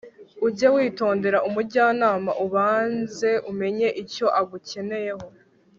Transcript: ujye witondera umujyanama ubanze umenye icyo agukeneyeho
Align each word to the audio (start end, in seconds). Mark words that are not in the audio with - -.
ujye 0.47 0.67
witondera 0.75 1.39
umujyanama 1.47 2.31
ubanze 2.45 3.29
umenye 3.51 3.87
icyo 4.03 4.27
agukeneyeho 4.41 5.27